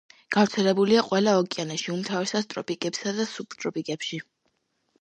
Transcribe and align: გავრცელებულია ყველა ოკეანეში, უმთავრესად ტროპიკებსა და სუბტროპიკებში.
გავრცელებულია 0.35 1.03
ყველა 1.09 1.35
ოკეანეში, 1.41 1.93
უმთავრესად 1.97 2.49
ტროპიკებსა 2.55 3.17
და 3.21 3.29
სუბტროპიკებში. 3.37 4.23